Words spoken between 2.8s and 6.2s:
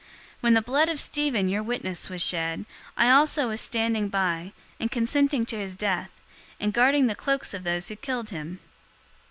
I also was standing by, and consenting to his death,